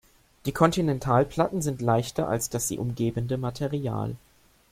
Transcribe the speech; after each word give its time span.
Die 0.47 0.51
Kontinentalplatten 0.51 1.61
sind 1.61 1.79
leichter 1.79 2.27
als 2.27 2.49
das 2.49 2.67
sie 2.67 2.79
umgebende 2.79 3.37
Material. 3.37 4.15